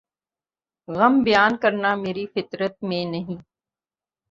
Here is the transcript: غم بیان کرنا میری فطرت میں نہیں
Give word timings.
غم 0.87 1.13
بیان 1.25 1.51
کرنا 1.61 1.91
میری 2.03 2.25
فطرت 2.33 2.75
میں 2.83 3.03
نہیں 3.05 3.39